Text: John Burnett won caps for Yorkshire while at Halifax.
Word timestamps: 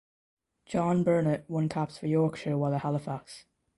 John 0.65 1.03
Burnett 1.03 1.47
won 1.47 1.69
caps 1.69 1.99
for 1.99 2.07
Yorkshire 2.07 2.57
while 2.57 2.73
at 2.73 2.81
Halifax. 2.81 3.45